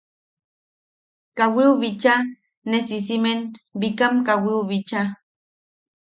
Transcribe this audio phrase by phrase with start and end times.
[1.37, 2.21] Kawiu bichaa,
[2.69, 3.39] ne sisimen
[3.79, 5.07] bikam kawiu bichaa.